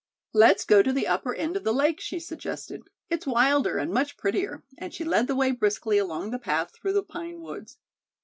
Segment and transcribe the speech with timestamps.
[0.33, 2.89] "Let's go to the upper end of the lake," she suggested.
[3.11, 6.93] "It's wilder and much prettier," and she led the way briskly along the path through
[6.93, 7.77] the pine woods.